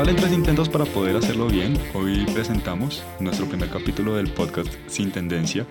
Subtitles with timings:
[0.00, 5.12] Valen tres intentos para poder hacerlo bien, hoy presentamos nuestro primer capítulo del podcast Sin
[5.12, 5.66] Tendencia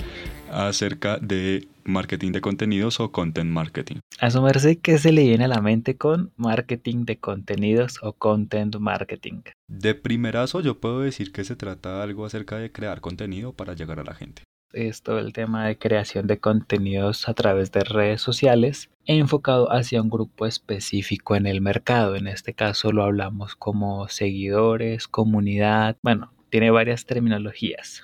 [0.52, 3.96] acerca de marketing de contenidos o content marketing.
[4.20, 9.42] Asumirse que se le viene a la mente con marketing de contenidos o content marketing.
[9.68, 14.00] De primerazo yo puedo decir que se trata algo acerca de crear contenido para llegar
[14.00, 18.22] a la gente es todo el tema de creación de contenidos a través de redes
[18.22, 22.16] sociales enfocado hacia un grupo específico en el mercado.
[22.16, 28.04] En este caso lo hablamos como seguidores, comunidad, bueno, tiene varias terminologías.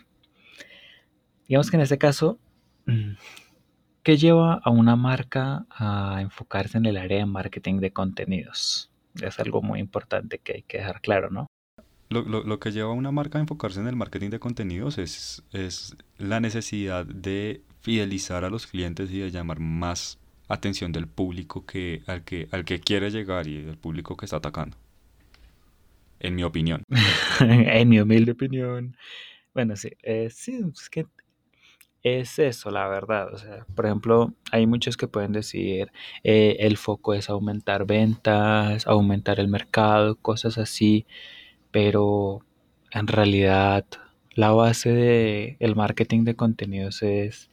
[1.47, 2.39] Digamos que en este caso,
[2.87, 3.13] mm,
[4.03, 8.91] ¿qué lleva a una marca a enfocarse en el área de marketing de contenidos?
[9.21, 11.47] Es algo muy importante que hay que dejar claro, ¿no?
[12.23, 15.43] Lo, lo, que lleva a una marca a enfocarse en el marketing de contenidos es,
[15.51, 21.65] es la necesidad de fidelizar a los clientes y de llamar más atención del público
[21.65, 24.77] que, al, que, al que quiere llegar y del público que está atacando.
[26.19, 26.83] En mi opinión.
[27.39, 28.95] en mi humilde opinión.
[29.53, 30.89] Bueno, sí, eh, sí, es
[32.05, 33.33] es eso, la verdad.
[33.33, 35.91] O sea, por ejemplo, hay muchos que pueden decir
[36.23, 41.07] eh, el foco es aumentar ventas, aumentar el mercado, cosas así
[41.75, 42.39] pero
[42.91, 43.85] en realidad
[44.33, 47.51] la base del el marketing de contenidos es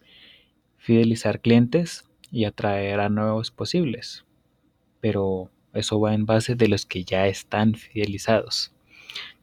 [0.77, 4.25] fidelizar clientes y atraer a nuevos posibles.
[5.01, 8.73] Pero eso va en base de los que ya están fidelizados.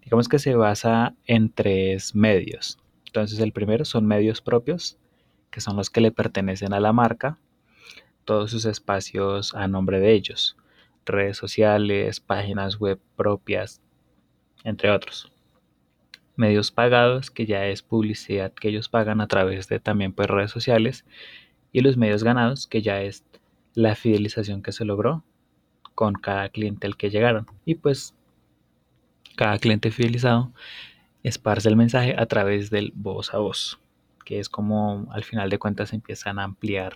[0.01, 2.79] Digamos que se basa en tres medios.
[3.05, 4.97] Entonces el primero son medios propios,
[5.51, 7.37] que son los que le pertenecen a la marca,
[8.23, 10.55] todos sus espacios a nombre de ellos,
[11.05, 13.81] redes sociales, páginas web propias,
[14.63, 15.31] entre otros.
[16.35, 20.51] Medios pagados, que ya es publicidad que ellos pagan a través de también pues, redes
[20.51, 21.05] sociales.
[21.71, 23.23] Y los medios ganados, que ya es
[23.73, 25.23] la fidelización que se logró
[25.95, 27.45] con cada cliente al que llegaron.
[27.65, 28.15] Y pues
[29.35, 30.51] cada cliente fidelizado
[31.23, 33.79] esparce el mensaje a través del voz a voz,
[34.25, 36.93] que es como al final de cuentas empiezan a ampliar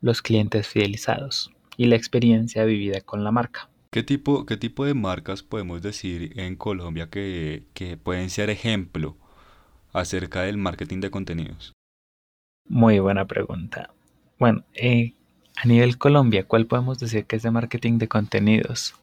[0.00, 3.68] los clientes fidelizados y la experiencia vivida con la marca.
[3.90, 7.64] ¿Qué tipo, qué tipo de marcas podemos decir en Colombia que,
[8.02, 9.16] pueden ser ejemplo
[9.94, 11.72] acerca del marketing de contenidos?
[12.68, 13.94] Muy buena pregunta.
[14.38, 15.14] Bueno, eh,
[15.56, 18.94] a nivel Colombia, ¿cuál podemos decir que es de marketing de contenidos?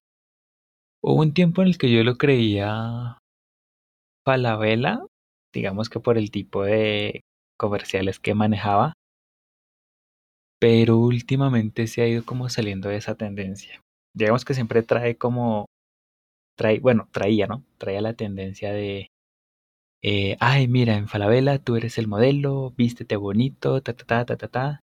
[1.02, 3.18] Hubo un tiempo en el que yo lo creía
[4.24, 5.04] Falabella,
[5.52, 7.22] digamos que por el tipo de
[7.58, 8.94] comerciales que manejaba,
[10.60, 13.82] pero últimamente se ha ido como saliendo de esa tendencia
[14.16, 15.66] digamos que siempre trae como,
[16.58, 17.64] trae, bueno, traía, ¿no?
[17.78, 19.10] Traía la tendencia de,
[20.02, 24.38] eh, ay, mira, en Falabella tú eres el modelo, vístete bonito, ta, ta, ta, ta,
[24.38, 24.80] ta, ta.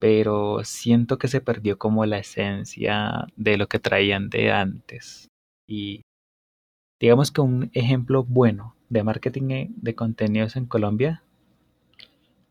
[0.00, 5.28] Pero siento que se perdió como la esencia de lo que traían de antes.
[5.66, 6.02] Y
[7.00, 11.22] digamos que un ejemplo bueno de marketing de contenidos en Colombia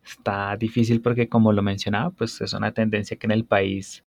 [0.03, 4.03] está difícil porque como lo mencionaba, pues es una tendencia que en el país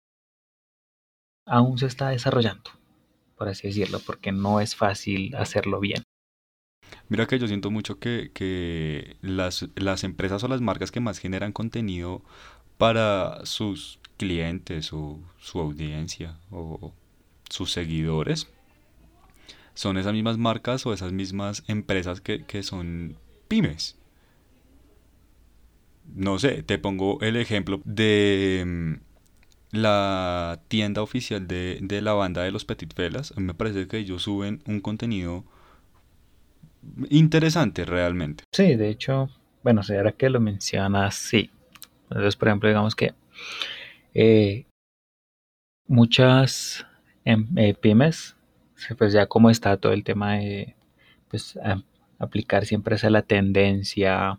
[1.46, 2.70] aún se está desarrollando,
[3.36, 6.02] por así decirlo, porque no es fácil hacerlo bien.
[7.08, 11.52] Mira que yo siento mucho que, las, las, empresas o las marcas que más generan
[11.52, 12.22] contenido
[12.78, 16.92] para sus clientes o su audiencia o
[17.50, 18.48] sus seguidores
[19.74, 23.16] son esas mismas marcas o esas mismas empresas que, que son
[23.48, 23.96] pymes.
[26.14, 29.11] No sé, te pongo el ejemplo de mm,
[29.72, 32.94] la tienda oficial de, la banda de los Petit
[33.36, 35.44] mí me parece que ellos suben un contenido
[37.08, 38.44] interesante realmente.
[38.52, 39.30] Sí, de hecho,
[39.62, 41.50] bueno, si que lo mencionas, sí.
[42.04, 43.14] Entonces, por ejemplo, digamos que
[44.12, 44.66] eh,
[45.86, 46.86] muchas
[47.24, 48.36] em, eh, pymes,
[48.98, 50.74] pues ya como está todo el tema de
[51.28, 51.58] pues,
[52.18, 54.38] aplicar siempre esa la tendencia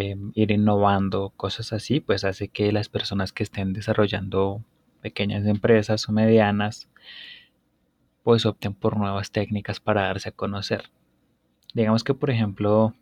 [0.00, 4.62] Em, ir innovando, cosas así, pues hace que las personas que estén desarrollando
[5.00, 6.88] pequeñas empresas o medianas,
[8.22, 10.84] pues opten por nuevas técnicas para darse a conocer.
[11.74, 12.94] Digamos que, por ejemplo,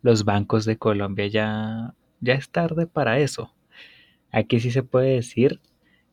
[0.00, 3.54] los bancos de Colombia ya, ya es tarde para eso.
[4.30, 5.60] Aquí sí se puede decir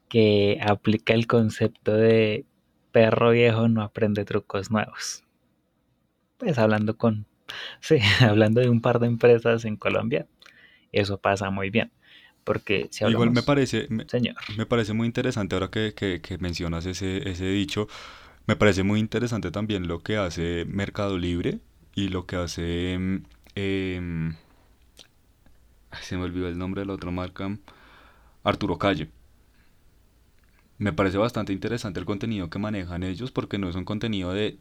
[0.10, 2.46] que aplica el concepto de
[2.92, 5.24] perro viejo no aprende trucos nuevos.
[6.38, 7.26] Pues hablando con
[7.80, 10.28] Sí, hablando de un par de empresas en Colombia,
[10.92, 11.92] eso pasa muy bien.
[12.44, 14.36] Porque si Igual me parece, me, señor.
[14.58, 17.88] me parece muy interesante ahora que, que, mencionas ese, ese dicho,
[18.48, 21.60] me parece muy interesante también lo que hace Mercado Libre
[21.94, 23.22] y lo que hace...
[23.56, 24.32] Eh,
[26.02, 27.58] se me olvidó el nombre de la otra marca,
[28.44, 29.10] Arturo Calle.
[30.78, 34.58] me parece bastante interesante el contenido que manejan ellos porque no es un contenido de,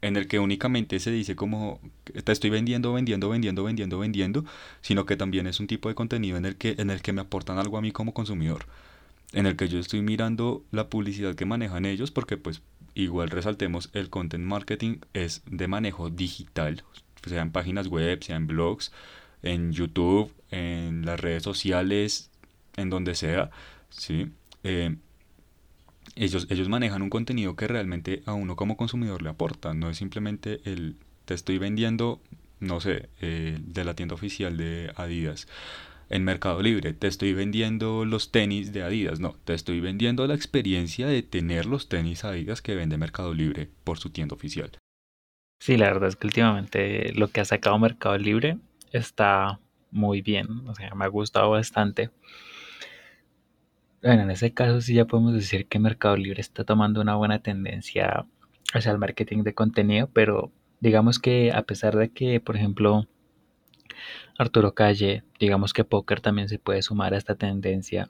[0.00, 1.80] en el que únicamente se dice como
[2.24, 4.44] te estoy vendiendo, vendiendo, vendiendo, vendiendo, vendiendo,
[4.80, 7.20] sino que también es un tipo de contenido en el que, en el que me
[7.20, 8.66] aportan algo a mí como consumidor,
[9.32, 12.62] en el que yo estoy mirando la publicidad que manejan ellos, porque pues
[12.94, 16.84] igual resaltemos, el content marketing es de manejo digital,
[17.26, 18.92] sea en páginas web, sea en blogs,
[19.42, 22.30] en YouTube, en las redes sociales,
[22.76, 23.50] en donde sea,
[23.90, 24.30] ¿sí?
[24.64, 24.96] Eh,
[26.18, 29.96] ellos, ellos manejan un contenido que realmente a uno como consumidor le aporta, no es
[29.96, 32.22] simplemente el te estoy vendiendo,
[32.58, 35.46] no sé, eh, de la tienda oficial de Adidas
[36.08, 40.34] en Mercado Libre, te estoy vendiendo los tenis de Adidas, no, te estoy vendiendo la
[40.34, 44.70] experiencia de tener los tenis Adidas que vende Mercado Libre por su tienda oficial.
[45.60, 48.56] Sí, la verdad es que últimamente lo que ha sacado Mercado Libre
[48.92, 49.60] está
[49.90, 52.10] muy bien, o sea, me ha gustado bastante.
[54.00, 57.40] Bueno, en ese caso sí ya podemos decir que Mercado Libre está tomando una buena
[57.40, 58.26] tendencia
[58.72, 63.08] hacia el marketing de contenido, pero digamos que a pesar de que, por ejemplo,
[64.38, 68.08] Arturo Calle, digamos que Poker también se puede sumar a esta tendencia,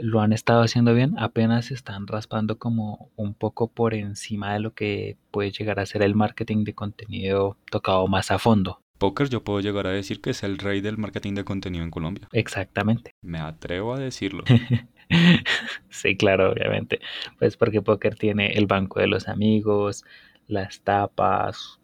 [0.00, 4.74] lo han estado haciendo bien, apenas están raspando como un poco por encima de lo
[4.74, 8.81] que puede llegar a ser el marketing de contenido tocado más a fondo.
[9.02, 11.90] Poker yo puedo llegar a decir que es el rey del marketing de contenido en
[11.90, 12.28] Colombia.
[12.30, 13.16] Exactamente.
[13.20, 14.44] Me atrevo a decirlo.
[15.90, 17.00] sí, claro, obviamente.
[17.36, 20.04] Pues porque Poker tiene el banco de los amigos,
[20.46, 21.80] las tapas,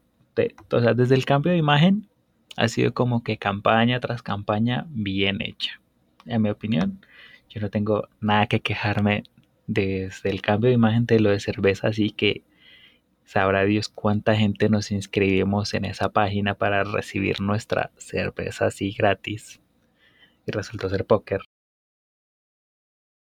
[0.70, 2.08] o sea, desde el cambio de imagen
[2.56, 5.80] ha sido como que campaña tras campaña bien hecha.
[6.24, 7.04] En mi opinión,
[7.48, 9.24] yo no tengo nada que quejarme
[9.66, 12.44] desde el cambio de imagen de lo de cerveza, así que
[13.28, 19.60] Sabrá Dios cuánta gente nos inscribimos en esa página para recibir nuestra cerveza así gratis.
[20.46, 21.42] Y resultó ser póker.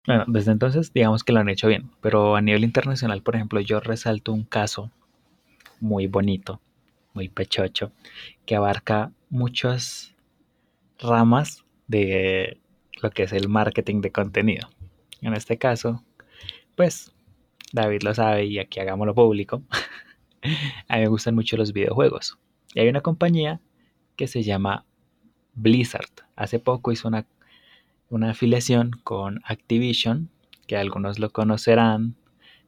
[0.07, 3.59] Bueno, desde entonces digamos que lo han hecho bien, pero a nivel internacional, por ejemplo,
[3.61, 4.91] yo resalto un caso
[5.81, 6.61] muy bonito,
[7.15, 7.91] muy pechocho,
[8.45, 10.15] que abarca muchas
[10.99, 12.61] ramas de
[13.01, 14.69] lo que es el marketing de contenido.
[15.23, 16.05] En este caso,
[16.75, 17.16] pues
[17.73, 19.63] David lo sabe y aquí hagámoslo público.
[20.89, 22.39] a mí me gustan mucho los videojuegos.
[22.75, 23.61] Y hay una compañía
[24.17, 24.85] que se llama
[25.55, 26.11] Blizzard.
[26.37, 27.27] Hace poco hizo una,
[28.09, 30.31] una afiliación con Activision,
[30.67, 32.17] que algunos lo conocerán,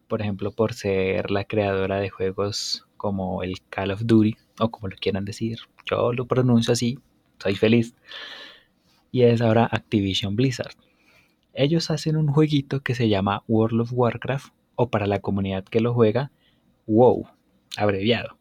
[0.08, 4.88] por ejemplo, por ser la creadora de juegos como el Call of Duty, o como
[4.88, 5.58] lo quieran decir.
[5.84, 6.98] Yo lo pronuncio así,
[7.38, 7.94] soy feliz.
[9.12, 10.74] Y es ahora Activision Blizzard.
[11.54, 15.80] Ellos hacen un jueguito que se llama World of Warcraft o para la comunidad que
[15.80, 16.30] lo juega,
[16.86, 17.26] WoW,
[17.76, 18.38] abreviado.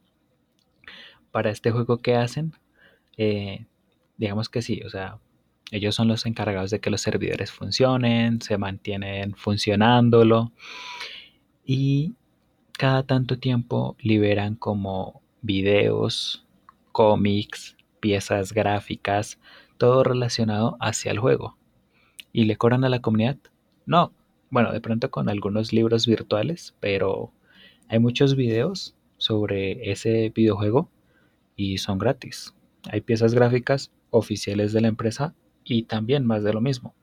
[1.31, 2.53] Para este juego que hacen,
[3.17, 3.65] eh,
[4.17, 5.17] digamos que sí, o sea,
[5.71, 10.51] ellos son los encargados de que los servidores funcionen, se mantienen funcionándolo
[11.65, 12.13] y
[12.73, 16.45] cada tanto tiempo liberan como videos,
[16.91, 19.39] cómics, piezas gráficas,
[19.79, 21.57] todo relacionado hacia el juego.
[22.31, 23.37] ¿Y le cobran a la comunidad?
[23.87, 24.13] No,
[24.49, 27.31] bueno, de pronto con algunos libros virtuales, pero
[27.87, 30.89] hay muchos videos sobre ese videojuego
[31.55, 32.53] y son gratis.
[32.91, 36.95] Hay piezas gráficas oficiales de la empresa y también más de lo mismo.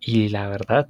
[0.00, 0.88] Y la verdad,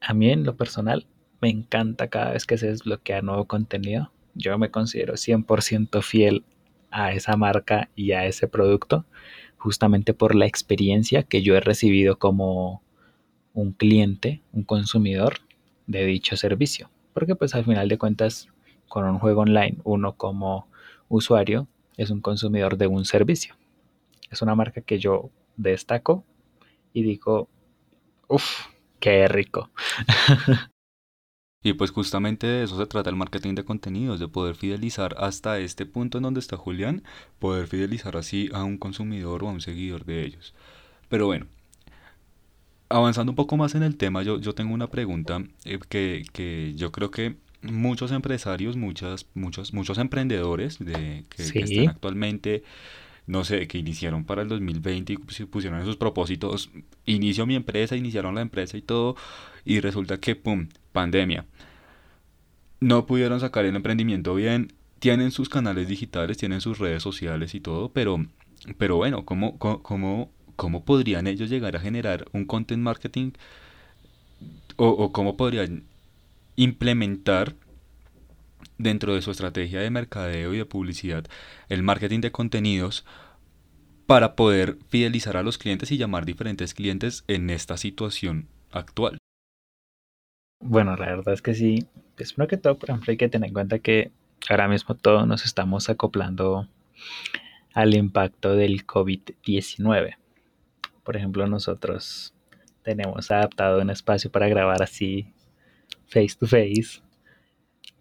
[0.00, 1.06] a mí en lo personal
[1.40, 4.12] me encanta cada vez que se desbloquea nuevo contenido.
[4.34, 6.44] Yo me considero 100% fiel
[6.90, 9.04] a esa marca y a ese producto,
[9.56, 12.82] justamente por la experiencia que yo he recibido como
[13.54, 15.38] un cliente, un consumidor
[15.86, 16.90] de dicho servicio.
[17.12, 18.48] Porque pues al final de cuentas,
[18.88, 20.68] con un juego online, uno como
[21.08, 23.54] usuario es un consumidor de un servicio.
[24.30, 26.24] Es una marca que yo destaco
[26.92, 27.48] y digo,
[28.28, 28.66] uff,
[28.98, 29.70] qué rico.
[31.62, 35.58] Y pues justamente de eso se trata el marketing de contenidos, de poder fidelizar hasta
[35.58, 37.04] este punto en donde está Julián,
[37.38, 40.54] poder fidelizar así a un consumidor o a un seguidor de ellos.
[41.10, 41.48] Pero bueno,
[42.90, 46.74] avanzando un poco más en el tema, yo, yo tengo una pregunta eh, que, que,
[46.76, 52.64] yo creo que muchos empresarios, muchas, muchos, muchos emprendedores de, que, están actualmente,
[53.26, 55.16] no sé, que iniciaron para el 2020 y
[55.46, 56.70] pusieron en sus propósitos,
[57.06, 59.16] inicio mi empresa, iniciaron la empresa y todo,
[59.64, 61.46] y resulta que, ¡pum!, pandemia.
[62.80, 67.60] No pudieron sacar el emprendimiento bien, tienen sus canales digitales, tienen sus redes sociales y
[67.60, 68.26] todo, pero,
[68.78, 70.30] pero bueno, ¿cómo, cómo ¿cómo
[70.84, 73.32] podrían ellos llegar a generar un content marketing
[74.76, 75.84] o, cómo podrían
[76.56, 77.54] implementar
[78.78, 81.24] dentro de su estrategia de mercadeo y de publicidad
[81.68, 83.04] el marketing de contenidos
[84.06, 89.18] para poder fidelizar a los clientes y llamar diferentes clientes en esta situación actual.
[90.60, 91.86] Bueno, la verdad es que sí.
[92.16, 94.10] Pues primero que todo, por ejemplo, hay que tener en cuenta que
[94.48, 96.68] ahora mismo todos nos estamos acoplando
[97.72, 100.19] al impacto del COVID-19.
[101.04, 102.34] Por ejemplo, nosotros
[102.82, 105.32] tenemos adaptado un espacio para grabar así
[106.06, 107.02] face to face,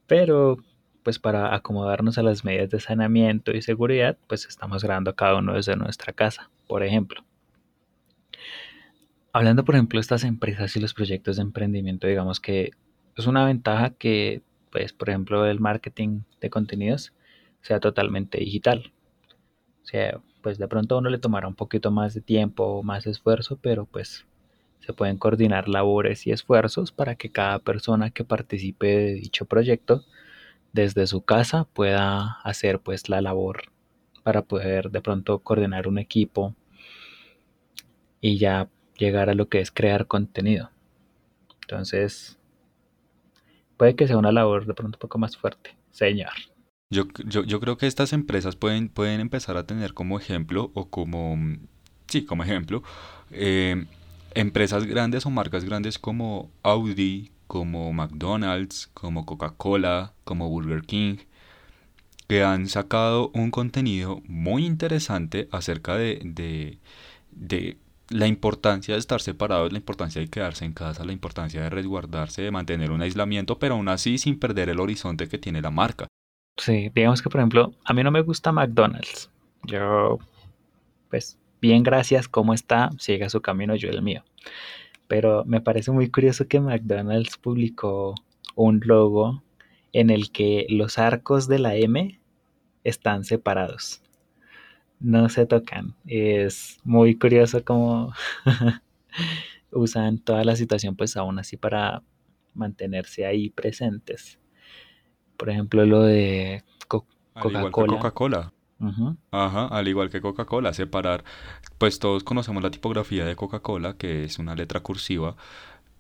[0.08, 0.58] pero
[1.04, 5.54] pues para acomodarnos a las medidas de saneamiento y seguridad, pues estamos grabando cada uno
[5.54, 7.24] desde nuestra casa, por ejemplo.
[9.32, 12.72] Hablando, por ejemplo, de estas empresas y los proyectos de emprendimiento, digamos que
[13.16, 14.42] es una ventaja que,
[14.72, 17.14] pues, por ejemplo, el marketing de contenidos
[17.62, 18.92] sea totalmente digital.
[19.84, 22.84] O sea, pues de pronto a uno le tomará un poquito más de tiempo o
[22.84, 24.26] más esfuerzo, pero pues
[24.80, 30.06] se pueden coordinar labores y esfuerzos para que cada persona que participe de dicho proyecto
[30.74, 33.64] desde su casa pueda hacer pues la labor
[34.24, 36.56] para poder de pronto coordinar un equipo
[38.22, 40.70] y ya llegar a lo que es crear contenido.
[41.62, 42.40] Entonces,
[43.78, 46.49] puede que sea una labor de pronto un poco más fuerte, señor.
[46.92, 50.90] Yo, yo, yo creo que estas empresas pueden, pueden empezar a tener como ejemplo o
[50.90, 51.38] como,
[52.08, 52.82] sí, como ejemplo,
[53.30, 53.86] eh,
[54.34, 61.18] empresas grandes o marcas grandes como Audi, como McDonald's, como Coca-Cola, como Burger King,
[62.28, 66.80] que han sacado un contenido muy interesante acerca de, de,
[67.32, 67.78] de
[68.10, 72.42] la importancia de estar separados, la importancia de quedarse en casa, la importancia de resguardarse,
[72.42, 76.08] de mantener un aislamiento, pero aún así sin perder el horizonte que tiene la marca.
[76.60, 79.32] Sí, digamos que por ejemplo, a mí no me gusta McDonald's.
[79.64, 80.20] Yo,
[81.10, 82.92] pues, bien gracias, ¿cómo está?
[83.00, 84.24] Siga su camino, yo el mío.
[85.08, 88.14] Pero me parece muy curioso que McDonald's publicó
[88.56, 89.42] un logo
[89.94, 92.20] en el que los arcos de la M
[92.84, 94.04] están separados
[95.00, 95.96] no se tocan.
[96.06, 98.14] Es muy curioso cómo
[99.72, 102.04] usan toda la situación pues aún así para
[102.54, 104.40] mantenerse ahí presentes.
[105.40, 107.72] Por ejemplo, lo de Coca-Cola.
[107.72, 108.52] Coca-Cola.
[109.32, 111.24] Ajá, al igual que Coca-Cola, separar,
[111.78, 115.38] pues todos conocemos la tipografía de Coca-Cola, que es una letra cursiva,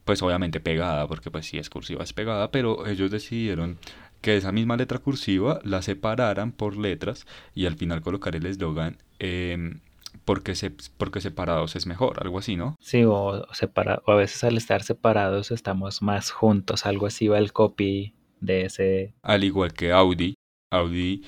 [0.03, 3.77] pues obviamente pegada, porque pues si es cursiva es pegada, pero ellos decidieron
[4.19, 8.97] que esa misma letra cursiva la separaran por letras y al final colocar el eslogan
[9.19, 9.79] em,
[10.25, 12.75] porque, se, porque separados es mejor, algo así, ¿no?
[12.81, 17.37] Sí, o, separa, o a veces al estar separados estamos más juntos, algo así va
[17.37, 19.13] el copy de ese...
[19.21, 20.35] Al igual que Audi,
[20.71, 21.23] Audi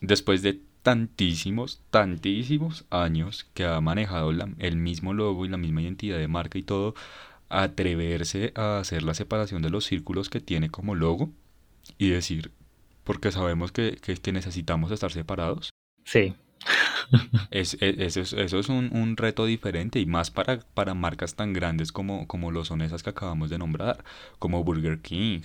[0.00, 6.18] después de tantísimos, tantísimos años que ha manejado el mismo logo y la misma identidad
[6.18, 6.94] de marca y todo,
[7.48, 11.30] atreverse a hacer la separación de los círculos que tiene como logo
[11.96, 12.52] y decir,
[13.04, 15.70] porque sabemos que, que, necesitamos estar separados.
[16.04, 16.34] Sí.
[17.50, 21.34] es, e, eso es, eso es un, un, reto diferente y más para, para marcas
[21.34, 24.04] tan grandes como, como lo son esas que acabamos de nombrar,
[24.38, 25.42] como Burger King.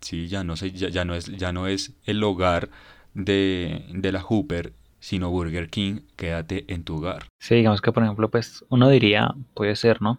[0.00, 2.70] Sí, ya no, sé, ya, ya no, es, ya no es el hogar
[3.14, 7.26] de, de la Hooper, sino Burger King, quédate en tu hogar.
[7.38, 10.18] Sí, digamos que por ejemplo, pues uno diría, puede ser, ¿no?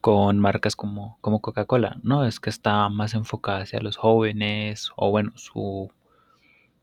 [0.00, 2.24] con marcas como, como Coca-Cola, ¿no?
[2.24, 5.90] Es que está más enfocada hacia los jóvenes o bueno, su,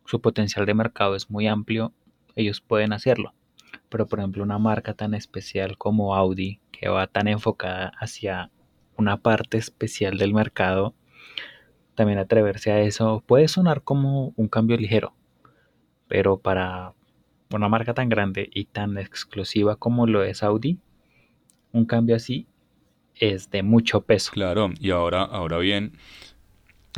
[0.06, 1.94] su potencial de mercado es muy amplio,
[2.36, 3.34] ellos pueden hacerlo.
[3.90, 8.52] Pero por ejemplo una marca tan especial como Audi, que va tan enfocada hacia
[8.98, 10.94] una parte especial del mercado,
[11.96, 15.14] también atreverse a eso puede sonar como un cambio ligero,
[16.08, 16.94] pero para
[17.52, 20.78] una marca tan grande y tan exclusiva como lo es Audi,
[21.72, 22.48] un cambio así
[23.16, 24.32] es de mucho peso.
[24.32, 25.94] Claro, y ahora, ahora bien,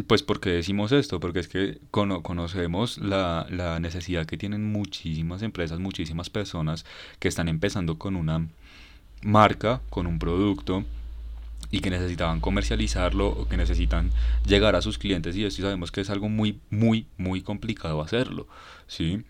[0.08, 1.20] pues ¿por qué decimos esto?
[1.20, 6.86] Porque es que conocemos la, la, necesidad que tienen muchísimas empresas, muchísimas personas
[7.20, 8.48] que están empezando con una
[9.22, 10.84] marca, con un producto
[11.70, 14.12] y que necesitaban comercializarlo o que necesitan
[14.46, 18.48] llegar a sus clientes y esto sabemos que es algo muy, muy, muy complicado hacerlo,
[18.88, 19.24] ¿sí?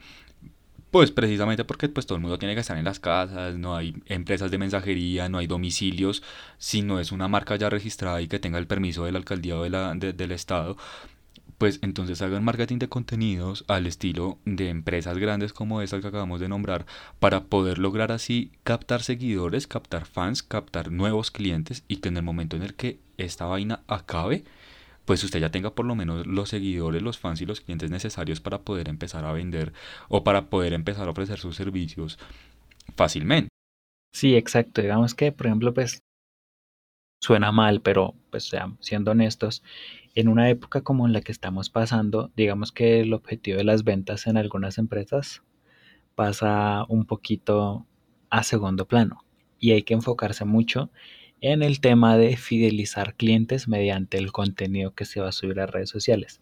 [0.92, 3.96] Pues precisamente porque pues todo el mundo tiene que estar en las casas, no hay
[4.06, 6.24] empresas de mensajería, no hay domicilios,
[6.58, 9.58] si no es una marca ya registrada y que tenga el permiso de la alcaldía
[9.58, 10.78] o de la, del estado,
[11.58, 16.40] pues entonces hagan marketing de contenidos al estilo de empresas grandes como esa que acabamos
[16.40, 16.86] de nombrar
[17.20, 22.24] para poder lograr así captar seguidores, captar fans, captar nuevos clientes y que en el
[22.24, 24.44] momento en el que esta vaina acabe,
[25.06, 28.40] pues usted ya tenga por lo menos los seguidores, los fans y los clientes necesarios
[28.40, 29.74] para poder empezar a vender
[30.10, 32.20] o para poder empezar a ofrecer sus servicios
[32.96, 33.50] fácilmente.
[34.14, 34.82] Sí, exacto.
[34.82, 36.00] Digamos que, por ejemplo, pues
[37.20, 39.64] suena mal, pero pues siendo honestos,
[40.16, 43.84] en una época como en la que estamos pasando, digamos que el objetivo de las
[43.84, 45.44] ventas en algunas empresas
[46.16, 47.86] pasa un poquito
[48.30, 49.24] a segundo plano
[49.60, 50.92] y hay que enfocarse mucho
[51.42, 55.68] en el tema de fidelizar clientes mediante el contenido que se va a subir a
[55.68, 56.42] redes sociales.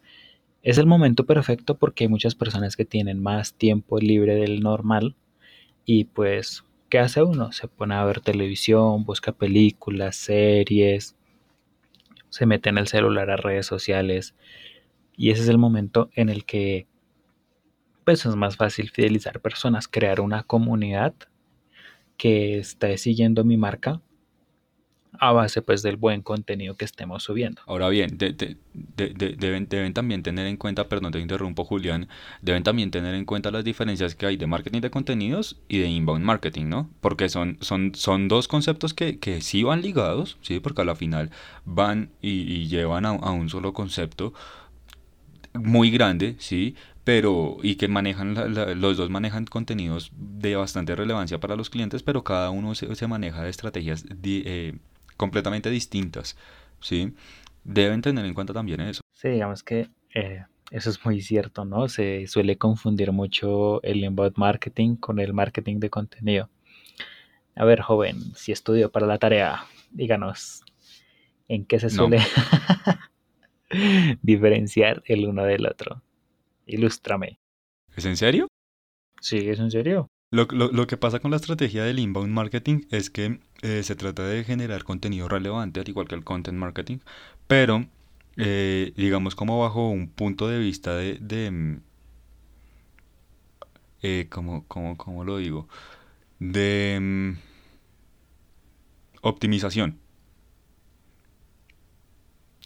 [0.62, 5.14] Es el momento perfecto porque hay muchas personas que tienen más tiempo libre del normal
[5.84, 7.52] y pues, ¿qué hace uno?
[7.52, 11.16] Se pone a ver televisión, busca películas, series,
[12.28, 14.34] se mete en el celular a redes sociales
[15.16, 16.86] y ese es el momento en el que
[18.04, 21.14] pues es más fácil fidelizar personas, crear una comunidad
[22.16, 24.00] que esté siguiendo mi marca
[25.20, 27.62] a base pues del buen contenido que estemos subiendo.
[27.66, 32.08] Ahora bien, deben, también tener en cuenta, perdón te interrumpo Julián,
[32.42, 35.88] deben también tener en cuenta las diferencias que hay de marketing de contenidos y de
[35.88, 36.90] inbound marketing, ¿no?
[37.00, 40.60] Porque son, son, son dos conceptos que, que sí van ligados, ¿sí?
[40.60, 41.30] Porque a la final
[41.64, 44.32] van y, llevan a, a un solo concepto
[45.54, 46.74] muy grande, ¿sí?
[47.06, 48.34] pero y que manejan
[48.80, 53.44] los dos manejan contenidos de bastante relevancia para los clientes, pero cada uno se, maneja
[53.44, 54.74] de estrategias eh,
[55.16, 56.36] completamente distintas,
[56.80, 57.14] ¿sí?
[57.64, 59.00] Deben tener en cuenta también eso.
[59.12, 61.88] Sí, digamos que eh, eso es muy cierto, ¿no?
[61.88, 66.50] Se suele confundir mucho el inbound marketing con el marketing de contenido.
[67.54, 70.62] A ver, joven, si estudio para la tarea, díganos,
[71.48, 72.18] ¿en qué se suele
[74.22, 76.02] diferenciar el uno del otro?
[76.66, 77.38] Ilústrame.
[77.96, 78.48] ¿Es en serio?
[79.20, 80.08] Sí, es en serio.
[80.30, 80.48] Lo,
[80.86, 84.82] que pasa con la estrategia del inbound marketing es que eh, se trata de generar
[84.82, 86.98] contenido relevante, al igual que el content marketing,
[87.46, 87.86] pero
[88.36, 91.80] eh, digamos como bajo un punto de vista de, de mm,
[94.02, 95.68] eh, como, lo digo,
[96.40, 97.32] de mm,
[99.22, 99.98] optimización.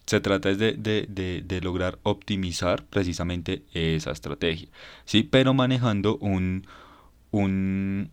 [0.05, 4.67] Se trata de, de, de, lograr optimizar precisamente esa estrategia,
[5.05, 5.23] ¿sí?
[5.23, 6.67] pero manejando un,
[7.31, 8.11] un,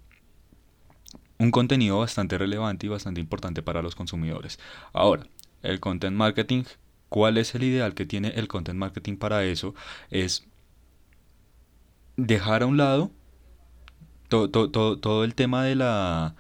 [1.38, 4.59] un contenido bastante relevante y bastante importante para los consumidores.
[4.92, 5.26] Ahora,
[5.62, 6.64] el content marketing,
[7.09, 9.74] ¿cuál es el ideal que tiene el content marketing para eso?
[10.11, 10.46] Es
[12.16, 13.11] dejar a un lado
[14.28, 16.35] todo, todo, el tema de la,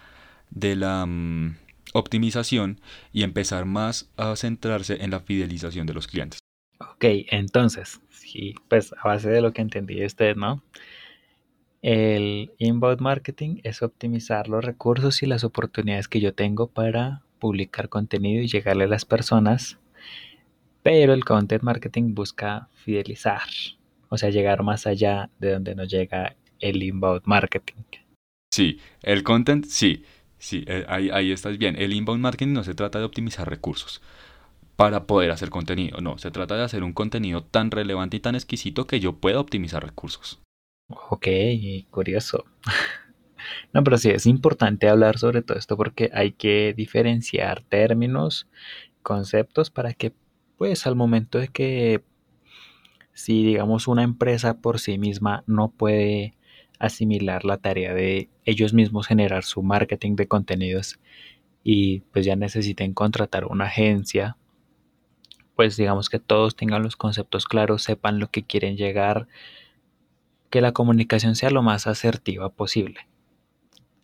[0.50, 1.56] de la mm,
[1.94, 2.80] optimización
[3.12, 6.40] y empezar más a centrarse en la fidelización de los clientes.
[6.80, 10.62] Ok, entonces, sí, pues a base de lo que entendí usted, ¿no?
[11.82, 17.88] El inbound marketing es optimizar los recursos y las oportunidades que yo tengo para publicar
[17.88, 19.78] contenido y llegarle a las personas,
[20.82, 23.48] pero el content marketing busca fidelizar,
[24.08, 27.84] o sea, llegar más allá de donde nos llega el inbound marketing.
[28.52, 30.04] Sí, el content, sí,
[30.38, 31.76] sí, eh, ahí, ahí estás bien.
[31.76, 34.02] El inbound marketing no se trata de optimizar recursos
[34.74, 38.34] para poder hacer contenido, no, se trata de hacer un contenido tan relevante y tan
[38.34, 40.40] exquisito que yo pueda optimizar recursos.
[40.90, 41.26] Ok,
[41.90, 42.44] curioso.
[43.74, 48.48] No, pero sí, es importante hablar sobre todo esto porque hay que diferenciar términos,
[49.02, 50.12] conceptos para que,
[50.58, 52.04] pues, al momento de que,
[53.14, 56.36] si digamos una empresa por sí misma no puede
[56.80, 61.00] asimilar la tarea de ellos mismos generar su marketing de contenidos
[61.64, 64.36] y pues ya necesiten contratar una agencia,
[65.56, 69.28] pues digamos que todos tengan los conceptos claros, sepan lo que quieren llegar,
[70.50, 73.06] que la comunicación sea lo más asertiva posible.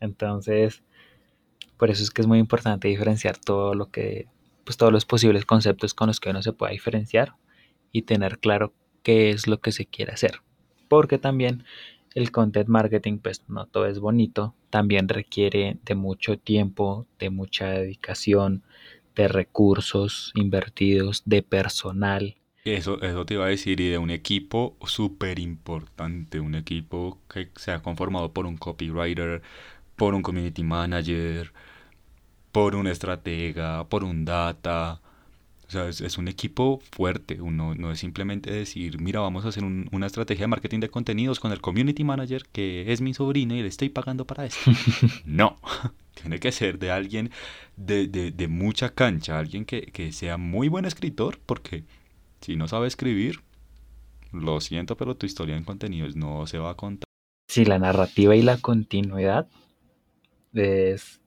[0.00, 0.82] Entonces,
[1.76, 4.28] por eso es que es muy importante diferenciar todo lo que,
[4.64, 7.34] pues todos los posibles conceptos con los que uno se pueda diferenciar
[7.92, 10.42] y tener claro qué es lo que se quiere hacer.
[10.88, 11.64] Porque también
[12.14, 17.70] el content marketing, pues no todo es bonito, también requiere de mucho tiempo, de mucha
[17.70, 18.62] dedicación,
[19.14, 24.76] de recursos invertidos, de personal, eso, eso te iba a decir, y de un equipo
[24.86, 29.42] súper importante, un equipo que se ha conformado por un copywriter,
[29.96, 31.52] por un community manager,
[32.52, 35.00] por un estratega, por un data.
[35.68, 37.40] O sea, es, un equipo fuerte.
[37.40, 41.40] Uno no es simplemente decir, mira, vamos a hacer una estrategia de marketing de contenidos
[41.40, 44.58] con el community manager, que es mi sobrino y le estoy pagando para eso.
[45.26, 45.58] no,
[46.14, 47.30] tiene que ser de alguien
[47.76, 51.84] de, de, de mucha cancha, alguien que, que sea muy buen escritor, porque
[52.44, 53.40] si no sabe escribir,
[54.30, 57.04] lo siento, pero tu historia en contenidos no se va a contar.
[57.48, 59.48] Sí, la narrativa y la continuidad
[60.52, 61.22] es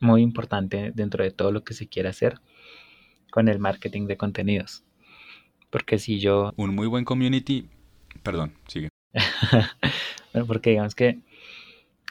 [0.00, 2.40] muy importante dentro de todo lo que se quiere hacer
[3.30, 4.84] con el marketing de contenidos.
[5.70, 6.52] Porque si yo...
[6.56, 7.68] Un muy buen community...
[8.24, 8.88] Perdón, sigue.
[10.32, 11.20] bueno, porque digamos que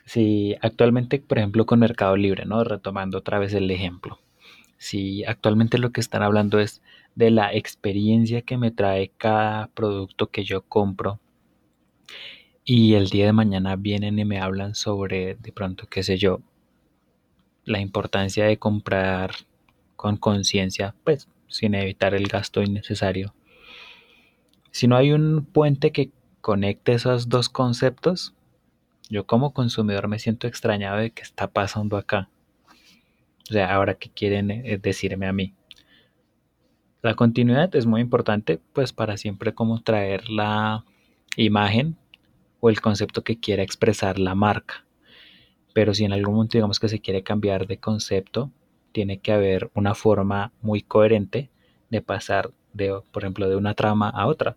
[0.05, 2.63] si actualmente, por ejemplo, con Mercado Libre, ¿no?
[2.63, 4.19] Retomando otra vez el ejemplo.
[4.77, 6.81] Si actualmente lo que están hablando es
[7.15, 11.19] de la experiencia que me trae cada producto que yo compro.
[12.63, 16.41] Y el día de mañana vienen y me hablan sobre, de pronto, qué sé yo,
[17.65, 19.31] la importancia de comprar
[19.95, 23.33] con conciencia, pues sin evitar el gasto innecesario.
[24.71, 28.33] Si no hay un puente que conecte esos dos conceptos,
[29.09, 32.29] yo como consumidor me siento extrañado de qué está pasando acá.
[33.49, 35.53] O sea, ahora qué quieren eh, decirme a mí.
[37.01, 40.85] La continuidad es muy importante pues para siempre como traer la
[41.35, 41.97] imagen
[42.59, 44.85] o el concepto que quiera expresar la marca.
[45.73, 48.51] Pero si en algún momento digamos que se quiere cambiar de concepto,
[48.91, 51.49] tiene que haber una forma muy coherente
[51.89, 54.55] de pasar de, por ejemplo, de una trama a otra.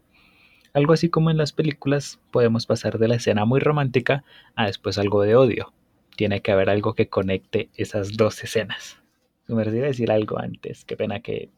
[0.75, 4.23] Algo así como en las películas podemos pasar de la escena muy romántica
[4.55, 5.73] a después algo de odio.
[6.15, 8.99] Tiene que haber algo que conecte esas dos escenas.
[9.47, 11.51] Me decir algo antes, qué pena que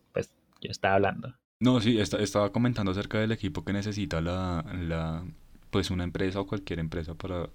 [0.60, 1.34] yo estaba hablando.
[1.60, 5.24] No, sí, estaba comentando acerca del equipo que necesita la, la,
[5.70, 7.48] pues una empresa o cualquier empresa para,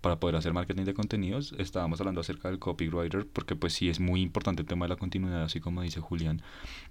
[0.00, 1.54] para poder hacer marketing de contenidos.
[1.58, 4.96] Estábamos hablando acerca del copywriter porque pues sí es muy importante el tema de la
[4.96, 6.42] continuidad, así como dice Julián,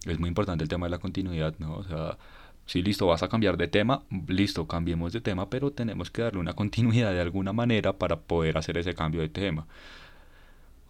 [0.06, 1.76] es muy importante el tema de la continuidad, ¿no?
[1.76, 2.18] O sea,
[2.66, 6.40] Sí, listo, vas a cambiar de tema, listo, cambiemos de tema, pero tenemos que darle
[6.40, 9.68] una continuidad de alguna manera para poder hacer ese cambio de tema.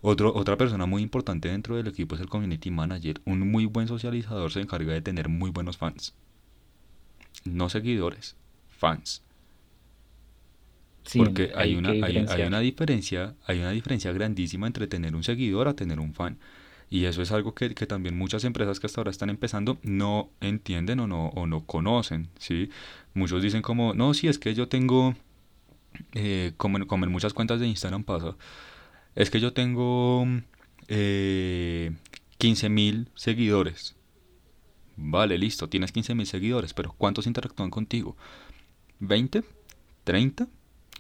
[0.06, 3.22] Otro, otra persona muy importante dentro del equipo es el community manager.
[3.24, 6.14] Un muy buen socializador se encarga de tener muy buenos fans.
[7.46, 8.36] No seguidores,
[8.70, 9.24] fans.
[11.16, 15.70] Porque hay, una, hay, hay, una diferencia, hay una diferencia grandísima entre tener un seguidor
[15.70, 16.38] a tener un fan.
[16.90, 21.00] Y eso es algo que, también muchas empresas que hasta ahora están empezando no entienden
[21.00, 22.70] o no, o no conocen, ¿sí?
[23.14, 25.16] Muchos dicen como, no, si es que yo tengo,
[26.12, 28.36] eh, como, en, muchas cuentas de Instagram pasa,
[29.16, 30.26] es que yo tengo
[30.88, 31.92] eh,
[32.40, 33.96] 15.000 seguidores.
[34.96, 38.16] Vale, listo, tienes 15.000 seguidores, pero ¿cuántos interactúan contigo?
[39.02, 39.44] ¿20?
[40.06, 40.48] ¿30?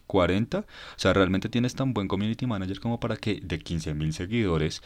[0.07, 0.59] 40.
[0.59, 0.65] O
[0.97, 4.81] sea, realmente tienes tan buen community manager como para que de 15.000 seguidores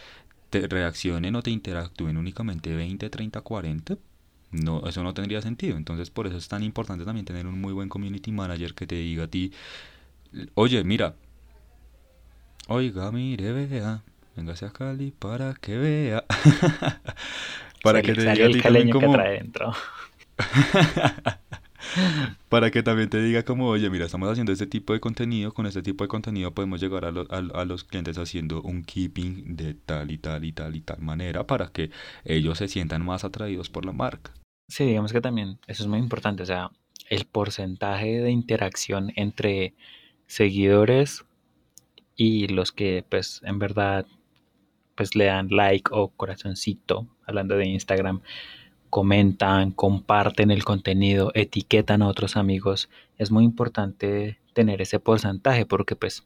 [0.50, 3.98] te reaccionen o te interactúen únicamente 20, 30, 40,
[4.52, 5.78] no, eso no tendría sentido.
[5.78, 8.96] Entonces, por eso es tan importante también tener un muy buen community manager que te
[8.96, 9.52] diga a ti,
[10.54, 11.16] oye, mira,
[12.68, 14.04] oiga, mire, vea,
[14.36, 16.24] véngase a Cali para que vea.
[17.84, 19.08] para que te diga también como...
[19.08, 19.74] que trae dentro.
[22.50, 25.66] para que también te diga como, oye, mira, estamos haciendo este tipo de contenido, con
[25.66, 30.12] este tipo de contenido podemos llegar a, a, los clientes haciendo un keeping de tal
[30.12, 31.90] y tal y tal y tal manera para que
[32.26, 34.32] ellos se sientan más atraídos por la marca.
[34.68, 36.72] Sí, digamos que también eso es muy importante, o sea,
[37.10, 39.74] el porcentaje de interacción entre
[40.28, 41.24] seguidores
[42.18, 44.06] y los que pues en verdad
[44.96, 48.22] pues le dan like o corazoncito, hablando de Instagram,
[48.90, 55.96] comentan, comparten el contenido, etiquetan a otros amigos, es muy importante tener ese porcentaje porque
[55.96, 56.26] pues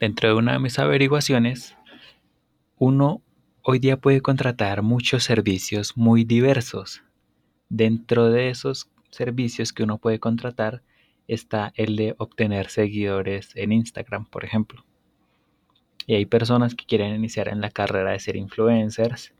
[0.00, 1.76] dentro de una de mis averiguaciones,
[2.76, 3.22] uno
[3.62, 7.02] hoy día puede contratar muchos servicios muy diversos.
[7.68, 10.82] Dentro de esos servicios que uno puede contratar
[11.28, 14.84] está el de obtener seguidores en Instagram, por ejemplo.
[16.06, 19.34] Y hay personas que quieren iniciar en la carrera de ser influencers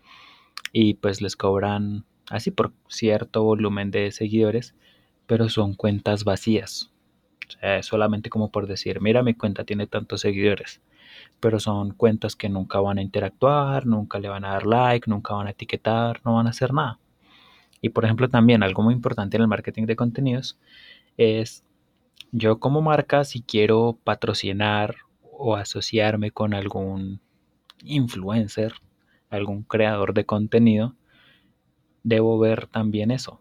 [0.71, 4.75] y pues les cobran así por cierto volumen de seguidores,
[5.27, 6.93] pero son cuentas vacías.
[7.49, 10.83] O sea, es solamente como por decir, mira, mi cuenta tiene tantos seguidores,
[11.41, 15.35] pero son cuentas que nunca van a interactuar, nunca le van a dar like, nunca
[15.35, 16.99] van a etiquetar, no van a hacer nada.
[17.81, 20.59] Y por ejemplo también algo muy importante en el marketing de contenidos
[21.17, 21.65] es
[22.33, 27.21] yo como marca si quiero patrocinar o asociarme con algún
[27.83, 28.75] influencer,
[29.31, 30.95] algún creador de contenido,
[32.03, 33.41] debo ver también eso.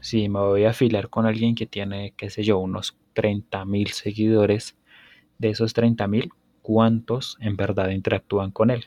[0.00, 3.88] Si me voy a afiliar con alguien que tiene, qué sé yo, unos 30 mil
[3.88, 4.76] seguidores,
[5.38, 6.30] de esos 30 mil,
[6.62, 8.86] ¿cuántos en verdad interactúan con él?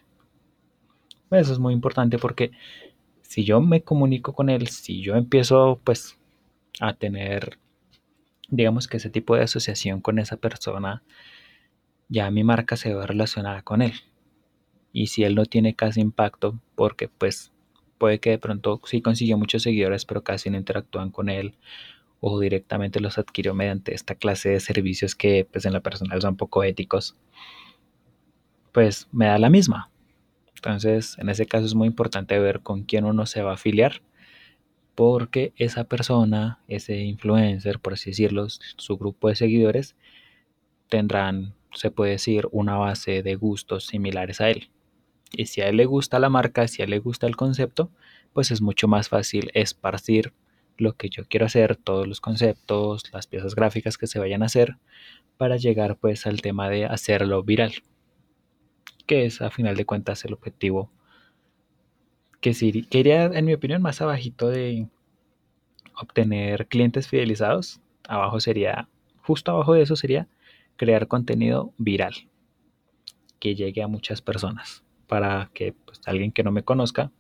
[1.32, 2.52] Eso es muy importante porque
[3.22, 6.18] si yo me comunico con él, si yo empiezo pues
[6.80, 7.60] a tener,
[8.52, 11.04] digamos que ese tipo de asociación con esa persona,
[12.08, 13.94] ya mi marca se va relacionada con él
[14.92, 17.52] y si él no tiene casi impacto, porque pues
[17.98, 21.56] puede que de pronto sí consiguió muchos seguidores, pero casi no interactúan con él
[22.22, 26.36] o directamente los adquirió mediante esta clase de servicios que pues en la personal son
[26.36, 27.16] poco éticos,
[28.72, 29.90] pues me da la misma.
[30.56, 34.02] Entonces, en ese caso es muy importante ver con quién uno se va a afiliar,
[34.96, 39.96] porque esa persona, ese influencer, por así decirlo, su grupo de seguidores,
[40.90, 44.70] tendrán, se puede decir, una base de gustos similares a él.
[45.32, 47.92] Y si a él le gusta la marca, si a él le gusta el concepto,
[48.34, 50.34] pues es mucho más fácil esparcir
[50.78, 54.48] lo que yo quiero hacer, todos los conceptos, las piezas gráficas que se vayan a
[54.48, 54.78] hacer,
[55.38, 57.74] para llegar pues al tema de hacerlo viral,
[59.06, 60.92] que es a final de cuentas el objetivo
[62.42, 64.88] que, sí, que iría, en mi opinión, más abajito de
[65.96, 67.82] obtener clientes fidelizados.
[68.08, 68.88] Abajo sería,
[69.22, 70.28] justo abajo de eso sería
[70.78, 72.14] crear contenido viral
[73.40, 77.12] que llegue a muchas personas para que pues, alguien que no me conozca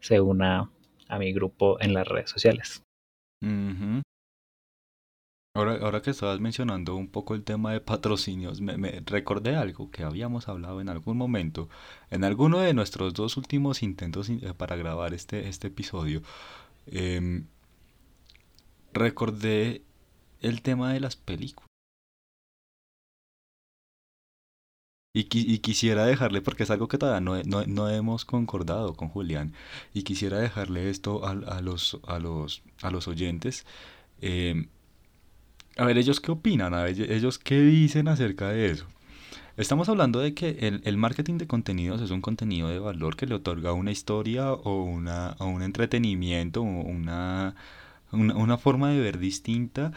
[0.00, 0.70] se una
[1.08, 2.82] a mi grupo en las redes sociales.
[5.54, 10.02] Ahora, ahora que estabas mencionando un poco el tema de patrocinios, me, recordé algo que
[10.02, 11.68] habíamos hablado en algún momento,
[12.10, 16.22] en alguno de nuestros dos últimos intentos eh, para grabar este, este episodio.
[16.86, 17.46] Em,
[18.94, 19.82] recordé
[20.40, 21.68] el tema de las películas.
[25.14, 29.08] Y, y, quisiera dejarle, porque es algo que todavía no, no, no hemos concordado con
[29.10, 29.52] Julián,
[29.92, 33.66] y quisiera dejarle esto a, a, los, a, los, a los oyentes.
[34.22, 34.68] Eh,
[35.76, 38.86] a ver, ellos qué opinan, a ver, ellos qué dicen acerca de eso.
[39.56, 43.26] Estamos hablando de que el, el, marketing de contenidos es un contenido de valor que
[43.26, 47.54] le otorga una historia o, una, o un entretenimiento, o una,
[48.12, 49.92] una, una forma de ver distinta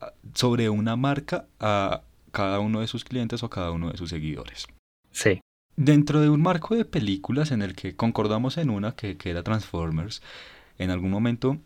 [0.00, 4.08] ah, sobre una marca a cada uno de sus clientes o cada uno de sus
[4.08, 4.66] seguidores.
[5.10, 5.40] Sí.
[5.76, 9.42] Dentro de un marco de películas en el que concordamos en una que, que era
[9.42, 10.22] Transformers,
[10.78, 11.58] en algún momento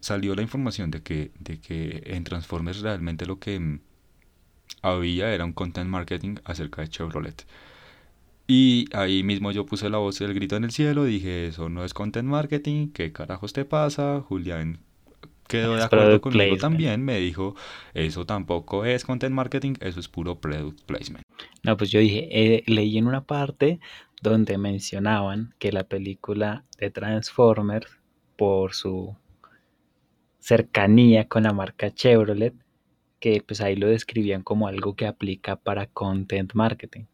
[0.00, 3.80] salió la información de que, de que en Transformers realmente lo que mm,
[4.82, 7.46] había era un content marketing acerca de Chevrolet.
[8.46, 11.84] Y ahí mismo yo puse la voz del grito en el cielo, dije, eso no
[11.84, 14.20] es content marketing, ¿qué carajos te pasa?
[14.20, 14.80] Julián
[15.50, 17.54] quedó de acuerdo conmigo también, me dijo,
[17.92, 21.24] eso tampoco es content marketing, eso es puro product placement.
[21.62, 23.80] No, pues yo dije, eh, leí en una parte
[24.22, 27.99] donde mencionaban que la película de Transformers,
[28.40, 29.14] por su
[30.38, 32.54] cercanía con la marca Chevrolet,
[33.18, 37.04] que pues ahí lo describían como algo que aplica para content marketing.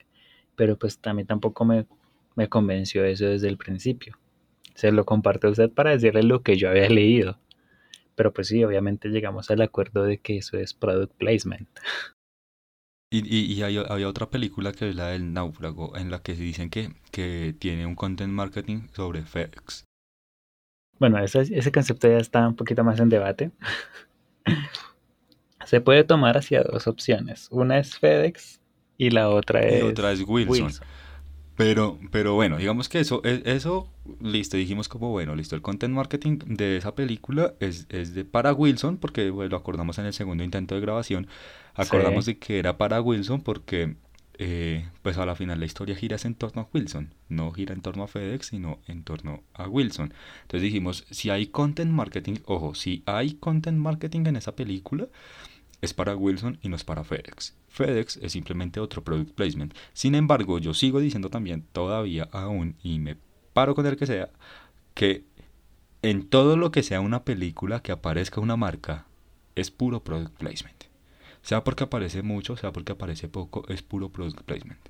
[0.54, 1.84] Pero pues también tampoco me,
[2.36, 4.16] me convenció eso desde el principio.
[4.76, 7.40] Se lo comparto a usted para decirle lo que yo había leído.
[8.14, 11.68] Pero pues sí, obviamente llegamos al acuerdo de que eso es product placement.
[13.12, 16.44] Y, y, hay, había otra película que es la del náufrago, en la que se
[16.44, 19.85] dicen que, que tiene un content marketing sobre FedEx.
[20.98, 23.50] Bueno, ese, ese concepto ya está un poquito más en debate.
[25.64, 27.48] se puede tomar hacia dos opciones.
[27.50, 28.60] Una es FedEx
[28.96, 30.72] y la otra es, y otra es Wilson.
[31.56, 35.94] Pero, pero bueno, digamos que eso, e, eso, listo, dijimos como, bueno, listo, el content
[35.94, 40.12] marketing de esa película es, es de para Wilson, porque bueno, lo acordamos en el
[40.12, 41.28] segundo intento de grabación,
[41.74, 43.96] acordamos de que era para Wilson porque,
[44.38, 47.80] eh, pues a la final la historia gira en torno a Wilson, no gira en
[47.80, 50.12] torno a FedEx, sino en torno a Wilson.
[50.42, 55.08] Entonces dijimos, si hay content marketing, ojo, si hay content marketing en esa película,
[55.80, 57.56] es para Wilson y no es para FedEx.
[57.68, 59.74] FedEx es simplemente otro product placement.
[59.92, 63.16] Sin embargo, yo sigo diciendo también todavía aún, y me
[63.52, 64.30] paro con el que sea,
[64.94, 65.24] que
[66.02, 69.06] en todo lo que sea una película que aparezca una marca,
[69.54, 70.85] es puro product placement.
[71.46, 74.80] Sea porque aparece mucho, sea porque aparece poco, es puro product placement.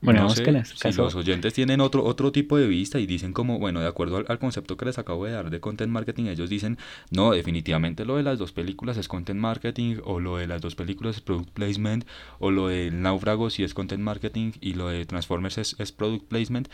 [0.00, 3.58] Bueno, no que si los oyentes tienen otro, otro tipo de vista y dicen como,
[3.58, 6.78] bueno, de acuerdo al, concepto que les acabo de dar de content marketing, ellos dicen,
[7.10, 10.76] no, definitivamente lo de las dos películas es content marketing, o lo de las dos
[10.76, 12.06] películas es product placement,
[12.38, 16.28] o lo del náufrago si es content marketing y lo de Transformers es, es product
[16.28, 16.68] placement,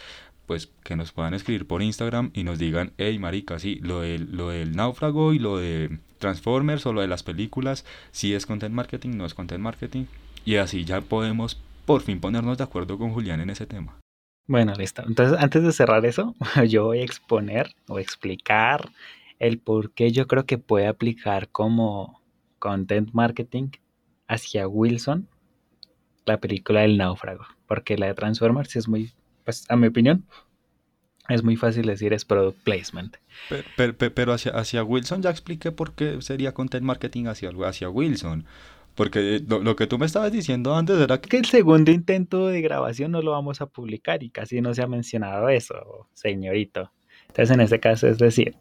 [0.50, 4.36] pues que nos puedan escribir por Instagram y nos digan, hey marica, sí, lo del,
[4.36, 8.74] lo del náufrago y lo de Transformers o lo de las películas, si es content
[8.74, 10.06] marketing, no es content marketing,
[10.44, 14.00] y así ya podemos por fin ponernos de acuerdo con Julián en ese tema.
[14.48, 15.04] Bueno, listo.
[15.06, 16.34] Entonces, antes de cerrar eso,
[16.68, 18.90] yo voy a exponer o explicar
[19.38, 22.20] el por qué yo creo que puede aplicar como
[22.58, 23.68] content marketing
[24.26, 25.28] hacia Wilson
[26.24, 27.44] la película del náufrago.
[27.68, 29.12] Porque la de Transformers es muy,
[29.50, 30.24] pues a mi opinión,
[31.28, 33.16] es muy fácil decir es product placement.
[33.76, 38.46] Pero, pero, hacia, hacia, Wilson ya expliqué por qué sería content marketing hacia, hacia Wilson.
[38.94, 41.36] Porque lo, que tú me estabas diciendo antes era que...
[41.36, 44.86] el segundo intento de grabación no lo vamos a publicar y casi no se ha
[44.86, 46.92] mencionado eso, señorito.
[47.28, 48.56] Entonces, en este caso, es decir,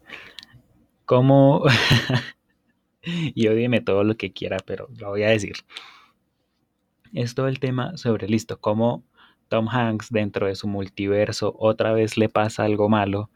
[1.04, 1.64] cómo...
[3.02, 5.54] y dime todo lo que quiera, pero lo voy a decir.
[7.12, 9.04] Es todo el tema sobre, listo, cómo
[9.50, 13.30] Tom Hanks dentro de su multiverso otra vez le pasa algo malo.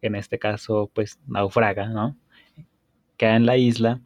[0.00, 2.16] En este caso, pues naufraga, ¿no?
[3.18, 4.00] Queda en la isla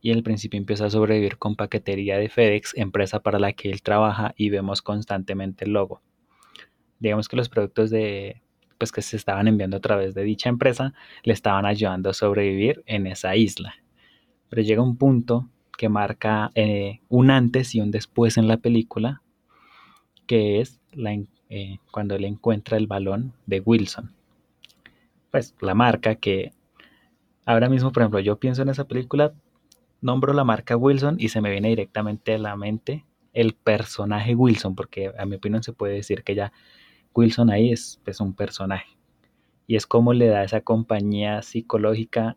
[0.00, 3.80] y al principio empieza a sobrevivir con paquetería de FedEx, empresa para la que él
[3.80, 6.02] trabaja y vemos constantemente el logo.
[6.98, 8.42] Digamos que los productos de
[8.76, 12.82] pues que se estaban enviando a través de dicha empresa le estaban ayudando a sobrevivir
[12.86, 13.76] en esa isla.
[14.48, 15.48] Pero llega un punto
[15.78, 19.22] que marca eh, un antes y un después en la película,
[20.26, 21.16] que es la,
[21.48, 24.12] eh, cuando él encuentra el balón de Wilson.
[25.30, 26.52] pues la marca que
[27.44, 29.34] ahora mismo, por ejemplo, yo pienso en esa película,
[30.00, 34.74] nombro la marca Wilson y se me viene directamente a la mente el personaje Wilson,
[34.74, 36.52] porque a mi opinión se puede decir que ya
[37.14, 38.96] Wilson ahí es, es un personaje.
[39.66, 42.36] Y es como le da esa compañía psicológica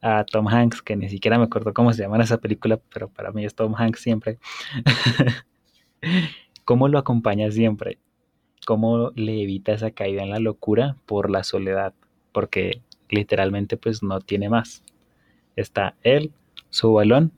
[0.00, 3.32] a Tom Hanks, que ni siquiera me acuerdo cómo se llama esa película, pero para
[3.32, 4.38] mí es Tom Hanks siempre.
[6.68, 7.96] ¿Cómo lo acompaña siempre?
[8.66, 11.94] ¿Cómo le evita esa caída en la locura por la soledad?
[12.30, 14.82] Porque literalmente pues no tiene más.
[15.56, 16.30] Está él,
[16.68, 17.32] su balón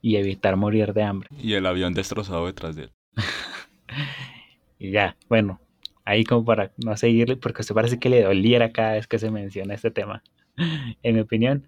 [0.00, 1.28] y evitar morir de hambre.
[1.38, 2.92] Y el avión destrozado detrás de él.
[4.78, 5.60] y ya, bueno,
[6.06, 9.30] ahí como para no seguirle, porque se parece que le doliera cada vez que se
[9.30, 10.22] menciona este tema.
[11.02, 11.66] en mi opinión,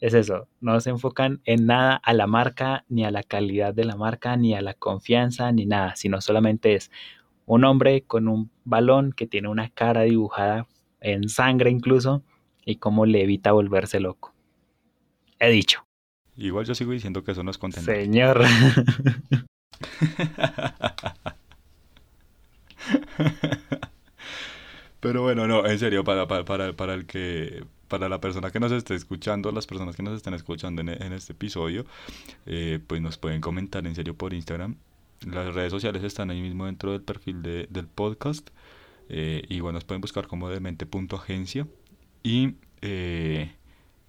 [0.00, 3.84] es eso, no se enfocan en nada a la marca, ni a la calidad de
[3.84, 6.90] la marca, ni a la confianza, ni nada, sino solamente es
[7.46, 10.66] un hombre con un balón que tiene una cara dibujada
[11.00, 12.22] en sangre incluso,
[12.64, 14.32] y cómo le evita volverse loco.
[15.38, 15.84] He dicho.
[16.36, 17.90] Igual yo sigo diciendo que eso no es contento.
[17.90, 18.42] Señor.
[25.00, 28.72] Pero bueno, no, en serio, para, para, para, el que, para la persona que nos
[28.72, 31.84] esté escuchando, las personas que nos estén escuchando en, este episodio,
[32.46, 34.76] eh, pues nos pueden comentar en serio por Instagram.
[35.26, 38.48] Las redes sociales están ahí mismo dentro del perfil de, del podcast.
[39.08, 41.66] Eh, igual nos pueden buscar como demente.agencia.
[42.22, 43.52] Y eh,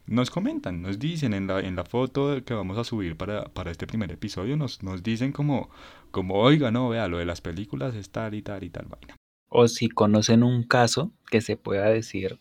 [0.06, 3.72] nos comentan, nos dicen en la, en la foto que vamos a subir para, para
[3.72, 5.72] este primer episodio, nos, nos dicen como,
[6.12, 9.15] como, oiga, no, vea, lo de las películas es tal y tal y tal vaina.
[9.50, 12.39] O si conocen un caso que se pueda decir,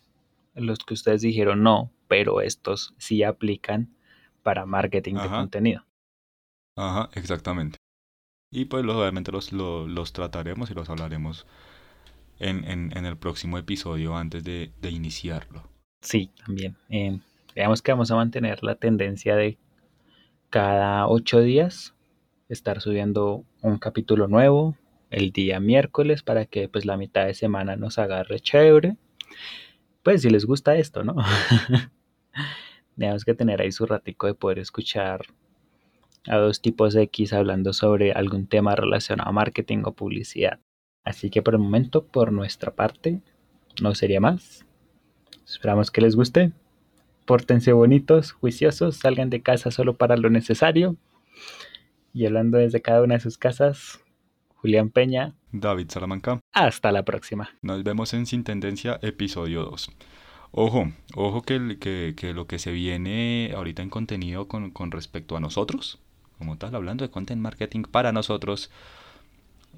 [0.53, 3.95] los que ustedes dijeron no, pero estos sí aplican
[4.43, 5.85] para marketing de contenido.
[6.75, 7.77] Ajá, exactamente.
[8.51, 11.45] Y pues obviamente los, los, trataremos y los hablaremos
[12.39, 15.69] en, en, en, el próximo episodio antes de, de iniciarlo.
[16.01, 16.75] Sí, también.
[16.89, 17.19] Eh,
[17.55, 19.57] Veamos que vamos a mantener la tendencia de
[20.49, 21.93] cada ocho días
[22.49, 24.75] estar subiendo un capítulo nuevo
[25.09, 28.95] el día miércoles para que pues la mitad de semana nos agarre chévere.
[30.03, 31.15] Pues si les gusta esto, ¿no?
[32.97, 35.21] Tenemos que tener ahí su ratico de poder escuchar
[36.27, 40.59] a dos tipos X hablando sobre algún tema relacionado a marketing o publicidad.
[41.03, 43.21] Así que por el momento, por nuestra parte,
[43.81, 44.65] no sería más.
[45.45, 46.51] Esperamos que les guste.
[47.25, 50.95] Pórtense bonitos, juiciosos, salgan de casa solo para lo necesario.
[52.13, 53.99] Y hablando desde cada una de sus casas,
[54.61, 55.33] Julián Peña.
[55.51, 56.39] David Salamanca.
[56.53, 57.49] Hasta la próxima.
[57.63, 59.89] Nos vemos en Sin Tendencia, episodio 2.
[60.51, 65.39] Ojo, ojo que, que, lo que se viene ahorita en contenido con, con, respecto a
[65.39, 65.99] nosotros,
[66.37, 68.69] como tal, hablando de content marketing para nosotros.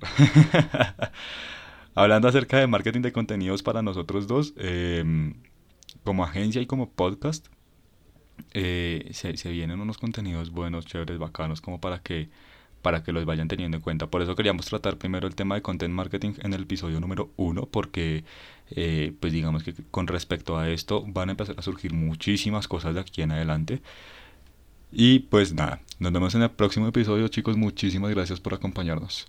[1.95, 5.33] hablando acerca de marketing de contenidos para nosotros dos, eh,
[6.03, 7.47] como agencia y como podcast,
[8.51, 12.29] eh, se, se, vienen unos contenidos buenos, chéveres, bacanos, como para que,
[12.83, 14.07] para que los vayan teniendo en cuenta.
[14.07, 17.65] Por eso queríamos tratar primero el tema de content marketing en el episodio número uno,
[17.65, 18.23] porque
[18.71, 22.93] eh, pues digamos que con respecto a esto van a empezar a surgir muchísimas cosas
[22.93, 23.81] de aquí en adelante.
[24.91, 29.27] Y pues nada, nos vemos en el próximo episodio chicos, muchísimas gracias por acompañarnos.